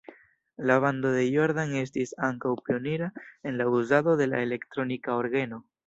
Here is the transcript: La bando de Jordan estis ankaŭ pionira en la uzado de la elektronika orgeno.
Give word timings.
La 0.69 0.79
bando 0.85 1.11
de 1.17 1.25
Jordan 1.33 1.75
estis 1.83 2.15
ankaŭ 2.29 2.55
pionira 2.69 3.13
en 3.51 3.57
la 3.61 3.71
uzado 3.81 4.19
de 4.23 4.33
la 4.35 4.45
elektronika 4.51 5.21
orgeno. 5.25 5.67